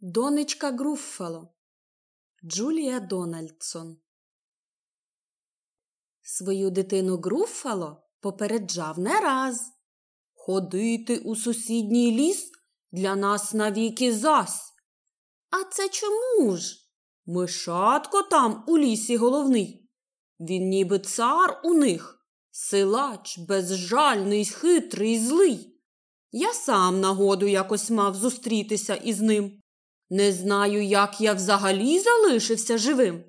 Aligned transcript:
Донечка 0.00 0.70
Груффало 0.70 1.54
Джулія 2.44 3.00
Дональдсон 3.00 3.96
Свою 6.22 6.70
дитину 6.70 7.16
Груффало 7.16 8.08
попереджав 8.20 8.98
не 8.98 9.20
раз. 9.20 9.72
Ходити 10.34 11.18
у 11.18 11.36
сусідній 11.36 12.12
ліс 12.12 12.50
для 12.92 13.16
нас 13.16 13.54
навіки 13.54 14.14
зась. 14.14 14.72
А 15.50 15.64
це 15.64 15.88
чому 15.88 16.56
ж? 16.56 16.76
Мишатко 17.26 18.22
там 18.22 18.64
у 18.66 18.78
лісі 18.78 19.16
головний. 19.16 19.90
Він 20.40 20.68
ніби 20.68 20.98
цар 20.98 21.60
у 21.64 21.74
них, 21.74 22.26
силач, 22.50 23.38
безжальний, 23.38 24.44
хитрий, 24.44 25.18
злий. 25.18 25.80
Я 26.30 26.52
сам 26.52 27.00
нагоду 27.00 27.46
якось 27.46 27.90
мав 27.90 28.14
зустрітися 28.14 28.94
із 28.94 29.20
ним. 29.20 29.62
Не 30.10 30.32
знаю, 30.32 30.84
як 30.84 31.20
я 31.20 31.34
взагалі 31.34 31.98
залишився 31.98 32.78
живим. 32.78 33.24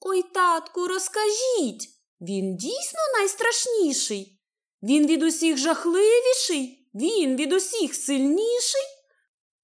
Ой, 0.00 0.22
татку, 0.22 0.88
розкажіть. 0.88 1.88
Він 2.20 2.56
дійсно 2.56 3.00
найстрашніший. 3.18 4.40
Він 4.82 5.06
від 5.06 5.22
усіх 5.22 5.58
жахливіший, 5.58 6.90
він 6.94 7.36
від 7.36 7.52
усіх 7.52 7.94
сильніший. 7.94 8.82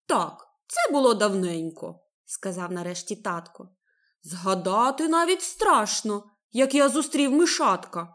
Так, 0.06 0.46
це 0.66 0.92
було 0.92 1.14
давненько, 1.14 2.00
сказав 2.24 2.72
нарешті 2.72 3.16
татко. 3.16 3.68
Згадати 4.22 5.08
навіть 5.08 5.42
страшно, 5.42 6.24
як 6.52 6.74
я 6.74 6.88
зустрів 6.88 7.32
мишатка. 7.32 8.08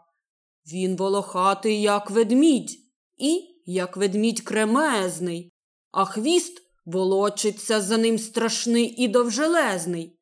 Він 0.72 0.96
волохатий, 0.96 1.82
як 1.82 2.10
ведмідь, 2.10 2.70
і 3.16 3.62
як 3.66 3.96
ведмідь 3.96 4.40
кремезний, 4.40 5.52
а 5.90 6.04
хвіст 6.04 6.62
волочиться 6.84 7.80
за 7.80 7.98
ним 7.98 8.18
страшний 8.18 9.02
і 9.04 9.08
довжелезний. 9.08 10.18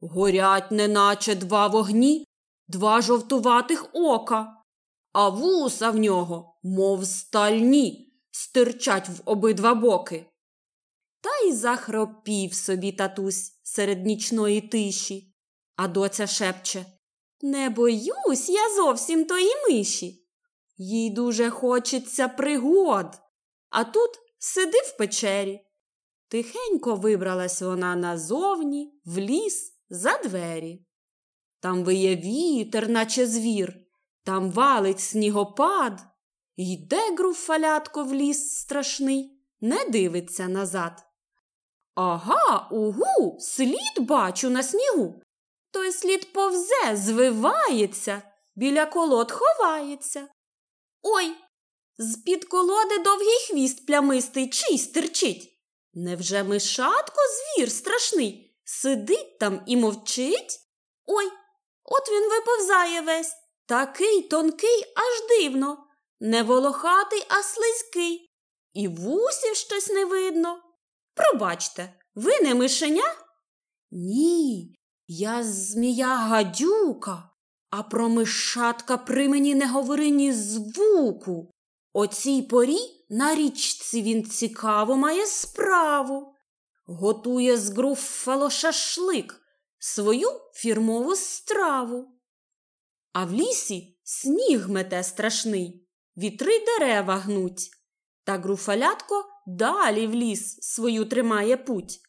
Горять, 0.00 0.70
неначе 0.70 1.34
два 1.34 1.66
вогні, 1.66 2.24
два 2.68 3.02
жовтуватих 3.02 3.86
ока, 3.92 4.62
а 5.12 5.28
вуса 5.28 5.90
в 5.90 5.96
нього, 5.96 6.58
мов 6.62 7.06
стальні, 7.06 8.12
стирчать 8.30 9.08
в 9.08 9.22
обидва 9.24 9.74
боки. 9.74 10.26
Та 11.20 11.48
й 11.48 11.52
захропів 11.52 12.54
собі 12.54 12.92
татусь 12.92 13.60
серед 13.62 14.06
нічної 14.06 14.60
тиші, 14.60 15.34
а 15.76 15.88
доця 15.88 16.26
шепче 16.26 16.86
Не 17.40 17.70
боюсь 17.70 18.48
я 18.48 18.74
зовсім 18.76 19.24
тої 19.24 19.50
миші. 19.68 20.26
Їй 20.76 21.10
дуже 21.10 21.50
хочеться 21.50 22.28
пригод, 22.28 23.06
а 23.70 23.84
тут 23.84 24.10
сиди 24.38 24.78
в 24.78 24.96
печері. 24.96 25.65
Тихенько 26.28 26.94
вибралась 26.94 27.62
вона 27.62 27.96
назовні, 27.96 29.00
в 29.04 29.18
ліс, 29.18 29.72
за 29.90 30.18
двері. 30.18 30.86
Там 31.60 31.84
виє 31.84 32.16
вітер, 32.16 32.88
наче 32.88 33.26
звір, 33.26 33.76
там 34.24 34.50
валить 34.50 35.00
снігопад. 35.00 36.00
Йде 36.56 37.14
груфалятко 37.18 38.04
в 38.04 38.14
ліс 38.14 38.52
страшний, 38.54 39.40
не 39.60 39.84
дивиться 39.84 40.48
назад. 40.48 41.06
Ага, 41.94 42.68
угу, 42.70 43.36
слід 43.40 43.98
бачу 44.00 44.50
на 44.50 44.62
снігу. 44.62 45.22
Той 45.70 45.92
слід 45.92 46.32
повзе, 46.32 46.96
звивається, 46.96 48.22
біля 48.56 48.86
колод 48.86 49.32
ховається. 49.32 50.28
Ой, 51.02 51.34
з-під 51.98 52.44
колоди 52.44 52.98
довгий 52.98 53.46
хвіст 53.50 53.86
плямистий 53.86 54.50
чий 54.50 54.78
стирчить. 54.78 55.55
Невже 55.98 56.42
мишатко 56.42 57.20
звір 57.36 57.70
страшний? 57.70 58.56
Сидить 58.64 59.38
там 59.38 59.62
і 59.66 59.76
мовчить? 59.76 60.60
Ой, 61.06 61.30
от 61.84 62.08
він 62.10 62.30
виповзає 62.30 63.00
весь. 63.00 63.32
Такий 63.66 64.22
тонкий, 64.22 64.84
аж 64.96 65.28
дивно. 65.28 65.86
Не 66.20 66.42
волохатий, 66.42 67.24
а 67.28 67.42
слизький. 67.42 68.30
І 68.72 68.88
вусів 68.88 69.56
щось 69.56 69.88
не 69.88 70.04
видно. 70.04 70.62
Пробачте, 71.14 71.94
ви 72.14 72.40
не 72.40 72.54
мишеня? 72.54 73.14
Ні, 73.90 74.76
я 75.06 75.42
змія 75.42 76.16
гадюка, 76.16 77.30
а 77.70 77.82
про 77.82 78.08
мишатка 78.08 78.96
при 78.96 79.28
мені 79.28 79.54
не 79.54 79.68
говори 79.68 80.10
ні 80.10 80.32
звуку. 80.32 81.50
О 81.98 82.06
цій 82.06 82.42
порі 82.42 82.78
на 83.08 83.34
річці 83.34 84.02
він 84.02 84.24
цікаво 84.24 84.96
має 84.96 85.26
справу. 85.26 86.34
Готує 86.86 87.58
з 87.58 87.70
груффало 87.70 88.50
шашлик, 88.50 89.40
свою 89.78 90.28
фірмову 90.54 91.16
страву. 91.16 92.08
А 93.12 93.24
в 93.24 93.32
лісі 93.32 93.98
сніг 94.04 94.68
мете 94.68 95.02
страшний, 95.02 95.88
вітри 96.16 96.64
дерева 96.64 97.16
гнуть. 97.16 97.70
Та 98.24 98.38
груфалятко 98.38 99.24
далі 99.46 100.06
в 100.06 100.14
ліс 100.14 100.58
свою 100.62 101.04
тримає 101.04 101.56
путь. 101.56 102.00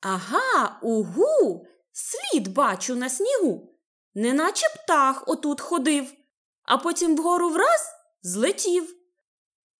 Ага, 0.00 0.78
угу, 0.82 1.66
слід 1.92 2.48
бачу 2.48 2.96
на 2.96 3.10
снігу, 3.10 3.78
неначе 4.14 4.66
птах 4.68 5.28
отут 5.28 5.60
ходив, 5.60 6.12
а 6.62 6.78
потім 6.78 7.16
вгору 7.16 7.50
враз 7.50 7.92
злетів. 8.22 9.03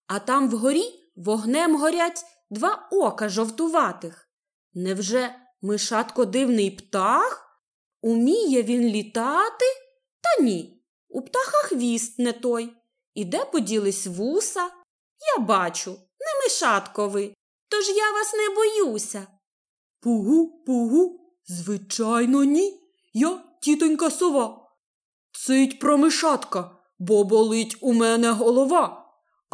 А 0.07 0.19
там 0.19 0.49
вгорі 0.49 1.11
вогнем 1.17 1.77
горять 1.77 2.25
два 2.51 2.89
ока 2.91 3.29
жовтуватих. 3.29 4.29
Невже 4.75 5.35
мишатко 5.63 6.25
дивний 6.25 6.71
птах? 6.71 7.61
Уміє 8.01 8.63
він 8.63 8.83
літати? 8.83 9.65
Та 10.21 10.43
ні. 10.43 10.85
У 11.09 11.23
птаха 11.23 11.57
хвіст 11.57 12.19
не 12.19 12.33
той. 12.33 12.73
І 13.15 13.25
де 13.25 13.45
поділись 13.45 14.07
вуса? 14.07 14.71
Я 15.37 15.45
бачу, 15.45 15.91
не 15.91 16.45
мишатко 16.45 17.09
ви, 17.09 17.35
тож 17.69 17.89
я 17.89 18.13
вас 18.13 18.35
не 18.35 18.55
боюся. 18.55 19.27
Пугу, 20.01 20.65
пугу, 20.67 21.21
звичайно, 21.47 22.45
ні. 22.45 22.81
Я 23.13 23.43
тітонька 23.61 24.11
сова. 24.11 24.71
Цить 25.33 25.79
про 25.79 25.99
мишатка, 25.99 26.71
бо 26.99 27.25
болить 27.25 27.77
у 27.81 27.93
мене 27.93 28.31
голова. 28.31 29.04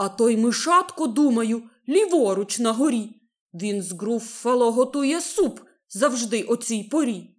А 0.01 0.09
той 0.09 0.37
мишатко, 0.37 1.07
думаю, 1.07 1.63
ліворуч 1.89 2.59
на 2.59 2.73
горі. 2.73 3.23
Він 3.55 3.83
з 3.83 3.93
груффало 3.93 4.73
готує 4.73 5.21
суп 5.21 5.61
завжди 5.89 6.43
о 6.43 6.57
цій 6.57 6.85
порі. 6.85 7.37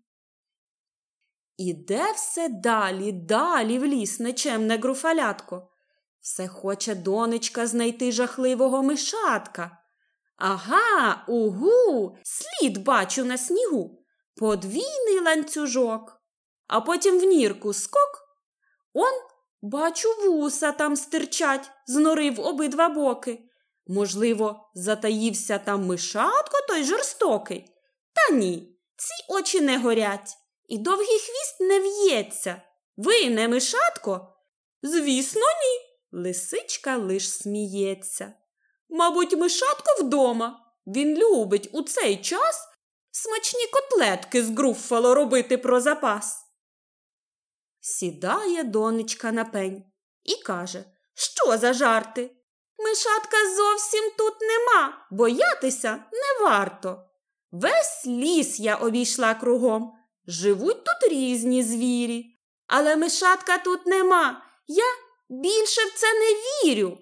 Іде 1.57 2.11
все 2.11 2.49
далі, 2.49 3.11
далі 3.11 3.79
в 3.79 3.85
ліс 3.85 4.19
нечемне 4.19 4.77
груфалятко. 4.77 5.69
Все 6.19 6.47
хоче 6.47 6.95
донечка 6.95 7.67
знайти 7.67 8.11
жахливого 8.11 8.83
мишатка. 8.83 9.77
Ага, 10.37 11.25
угу, 11.27 12.17
слід 12.23 12.83
бачу 12.83 13.25
на 13.25 13.37
снігу, 13.37 14.03
подвійний 14.35 15.19
ланцюжок, 15.25 16.21
а 16.67 16.81
потім 16.81 17.19
в 17.19 17.23
нірку 17.23 17.73
скок. 17.73 18.21
Он, 18.93 19.30
бачу, 19.61 20.09
вуса 20.25 20.71
там 20.71 20.95
стирчать, 20.95 21.71
з 21.87 21.95
нори 21.95 22.31
в 22.31 22.39
обидва 22.39 22.89
боки. 22.89 23.39
Можливо, 23.87 24.71
затаївся 24.73 25.57
там 25.57 25.85
мишатко 25.85 26.57
той 26.67 26.83
жорстокий. 26.83 27.65
Та 28.13 28.35
ні, 28.35 28.79
ці 28.95 29.33
очі 29.33 29.61
не 29.61 29.77
горять, 29.77 30.37
і 30.67 30.77
довгий 30.77 31.19
хвіст 31.19 31.59
не 31.59 31.79
в'ється. 31.79 32.61
Ви 32.97 33.29
не 33.29 33.47
мишатко? 33.47 34.27
Звісно, 34.83 35.41
ні. 35.41 35.91
Лисичка 36.19 36.97
лиш 36.97 37.31
сміється. 37.31 38.33
Мабуть, 38.89 39.37
мишатко 39.37 40.03
вдома. 40.03 40.59
Він 40.87 41.17
любить 41.17 41.69
у 41.73 41.81
цей 41.81 42.17
час 42.17 42.67
смачні 43.11 43.67
котлетки 43.73 44.43
з 44.43 44.49
груффало 44.49 45.15
робити 45.15 45.57
про 45.57 45.81
запас. 45.81 46.40
Сідає 47.81 48.63
донечка 48.63 49.31
на 49.31 49.45
пень 49.45 49.83
і 50.23 50.35
каже, 50.35 50.83
що 51.13 51.57
за 51.57 51.73
жарти? 51.73 52.31
Мишатка 52.77 53.37
зовсім 53.55 54.11
тут 54.17 54.33
нема, 54.41 55.07
боятися 55.11 55.91
не 56.11 56.45
варто. 56.45 57.03
Весь 57.51 58.05
ліс 58.05 58.59
я 58.59 58.75
обійшла 58.75 59.33
кругом. 59.33 59.93
Живуть 60.27 60.83
тут 60.83 61.11
різні 61.11 61.63
звірі, 61.63 62.25
але 62.67 62.95
мишатка 62.95 63.57
тут 63.57 63.85
нема. 63.85 64.45
Я 64.67 64.85
більше 65.29 65.81
в 65.85 65.93
це 65.93 66.13
не 66.13 66.29
вірю. 66.33 66.97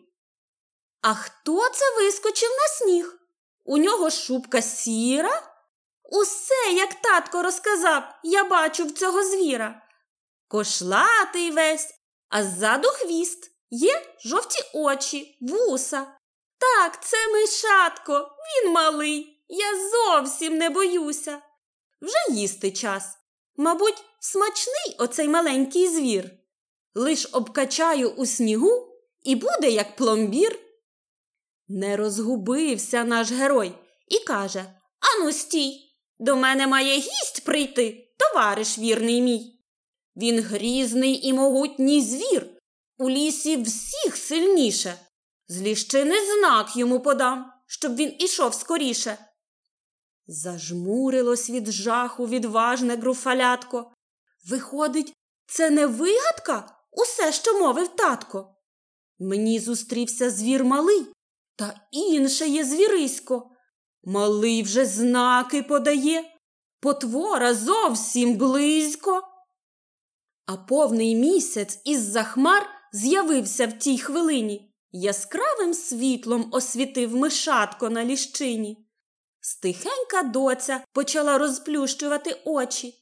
А 1.02 1.14
хто 1.14 1.70
це 1.70 1.96
вискочив 1.96 2.50
на 2.50 2.68
сніг? 2.68 3.20
У 3.66 3.78
нього 3.78 4.10
шубка 4.10 4.62
сіра? 4.62 5.44
Усе, 6.04 6.74
як 6.74 6.94
татко 7.02 7.44
розказав, 7.44 8.04
я 8.24 8.44
бачу 8.44 8.86
в 8.86 8.92
цього 8.92 9.24
звіра. 9.24 9.82
Кошлатий 10.50 11.52
весь, 11.52 11.94
а 12.30 12.44
ззаду 12.44 12.88
хвіст. 12.88 13.52
Є 13.70 14.16
жовті 14.26 14.60
очі, 14.74 15.38
вуса. 15.42 16.08
Так, 16.58 17.04
це 17.04 17.18
мишатко, 17.34 18.32
він 18.64 18.72
малий, 18.72 19.44
я 19.48 19.90
зовсім 19.90 20.58
не 20.58 20.70
боюся. 20.70 21.42
Вже 22.02 22.40
їсти 22.40 22.72
час. 22.72 23.18
Мабуть, 23.58 24.04
смачний 24.20 24.96
оцей 24.98 25.28
маленький 25.28 25.88
звір. 25.88 26.32
Лиш 26.96 27.30
обкачаю 27.32 28.10
у 28.10 28.26
снігу 28.26 28.88
і 29.24 29.36
буде 29.36 29.70
як 29.70 29.96
пломбір. 29.96 30.60
Не 31.68 31.98
розгубився 31.98 33.04
наш 33.04 33.32
герой 33.32 33.74
і 34.08 34.20
каже 34.20 34.66
Ану, 35.00 35.32
стій, 35.32 35.96
до 36.20 36.36
мене 36.36 36.68
має 36.68 36.98
гість 36.98 37.46
прийти, 37.46 38.16
товариш 38.18 38.78
вірний 38.78 39.22
мій. 39.22 39.59
Він 40.20 40.40
грізний 40.40 41.28
і 41.28 41.34
могутній 41.34 42.02
звір, 42.02 42.50
у 42.98 43.10
лісі 43.10 43.64
всіх 43.64 44.16
сильніше. 44.16 45.00
З 45.48 45.62
ліщини 45.62 46.16
знак 46.26 46.76
йому 46.76 47.00
подам, 47.00 47.52
щоб 47.68 47.96
він 47.96 48.16
ішов 48.20 48.54
скоріше. 48.54 49.18
Зажмурилось 50.28 51.50
від 51.50 51.72
жаху 51.72 52.28
відважне 52.28 52.96
груфалятко. 52.96 53.92
Виходить, 54.50 55.14
це 55.46 55.70
не 55.70 55.88
вигадка 55.88 56.78
усе, 56.92 57.32
що 57.32 57.60
мовив 57.60 57.88
татко. 57.88 58.56
Мені 59.20 59.60
зустрівся 59.60 60.30
звір 60.30 60.64
малий, 60.64 61.06
та 61.56 61.82
інше 61.92 62.48
є 62.48 62.64
звірисько. 62.66 63.50
Малий 64.04 64.64
вже 64.64 64.86
знаки 64.86 65.64
подає, 65.64 66.24
потвора 66.80 67.54
зовсім 67.54 68.36
близько. 68.36 69.24
А 70.52 70.58
повний 70.58 71.16
місяць 71.16 71.80
із 71.86 72.02
за 72.02 72.24
хмар 72.24 72.70
з'явився 72.94 73.68
в 73.68 73.74
тій 73.74 73.98
хвилині, 73.98 74.74
яскравим 74.92 75.74
світлом 75.74 76.50
освітив 76.52 77.16
мишатко 77.16 77.90
на 77.90 78.06
ліщині. 78.06 78.88
Стихенька 79.42 80.24
доця 80.24 80.84
почала 80.94 81.38
розплющувати 81.38 82.42
очі, 82.46 82.94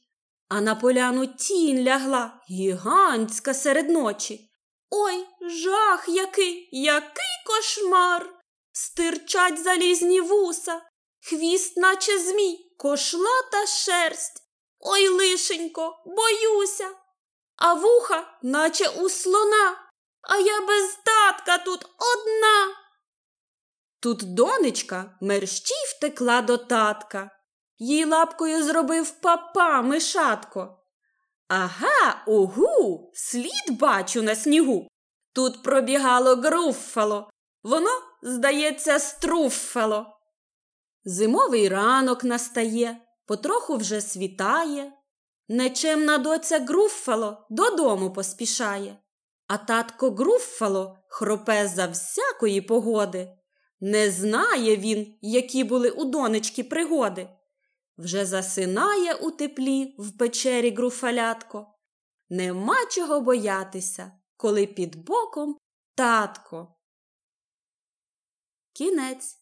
а 0.48 0.60
на 0.60 0.74
поляну 0.74 1.26
тінь 1.26 1.84
лягла 1.84 2.40
гігантська 2.50 3.54
серед 3.54 3.90
ночі. 3.90 4.50
Ой, 4.90 5.26
жах 5.40 6.08
який, 6.08 6.68
який 6.72 7.36
кошмар! 7.46 8.34
Стирчать 8.72 9.62
залізні 9.62 10.20
вуса, 10.20 10.80
хвіст, 11.20 11.76
наче 11.76 12.18
змій, 12.18 12.74
кошлата 12.78 13.66
шерсть. 13.66 14.42
Ой, 14.80 15.08
лишенько, 15.08 16.02
боюся, 16.06 16.88
а 17.58 17.74
вуха, 17.74 18.24
наче 18.42 18.88
у 18.88 19.08
слона, 19.08 19.76
а 20.22 20.36
я 20.38 20.60
без 20.60 20.98
татка 21.04 21.58
тут 21.58 21.84
одна. 21.84 22.74
Тут 24.00 24.34
донечка 24.34 25.18
мерщій 25.20 25.86
втекла 25.96 26.42
до 26.42 26.56
татка. 26.56 27.30
Їй 27.78 28.04
лапкою 28.04 28.64
зробив 28.64 29.10
папа 29.10 29.82
мишатко. 29.82 30.78
Ага, 31.48 32.24
угу, 32.26 33.10
слід 33.14 33.78
бачу 33.80 34.22
на 34.22 34.34
снігу. 34.34 34.88
Тут 35.32 35.62
пробігало 35.62 36.36
груффало, 36.36 37.30
воно, 37.62 37.90
здається, 38.22 38.98
струффало. 38.98 40.06
Зимовий 41.04 41.68
ранок 41.68 42.24
настає, 42.24 43.00
потроху 43.26 43.76
вже 43.76 44.00
світає. 44.00 44.92
Нечемна 45.48 46.18
доця 46.18 46.58
груффало 46.58 47.46
додому 47.50 48.12
поспішає, 48.12 48.98
а 49.46 49.58
татко 49.58 50.10
груффало 50.10 50.98
хропе 51.08 51.68
за 51.68 51.86
всякої 51.86 52.60
погоди. 52.60 53.34
Не 53.80 54.10
знає 54.10 54.76
він, 54.76 55.14
які 55.20 55.64
були 55.64 55.90
у 55.90 56.04
донечки 56.04 56.64
пригоди. 56.64 57.28
Вже 57.98 58.26
засинає 58.26 59.14
у 59.14 59.30
теплі 59.30 59.94
в 59.98 60.18
печері 60.18 60.70
груфалятко. 60.70 61.74
Нема 62.30 62.86
чого 62.86 63.20
боятися, 63.20 64.12
коли 64.36 64.66
під 64.66 64.96
боком 64.96 65.58
татко. 65.94 66.74
Кінець. 68.72 69.37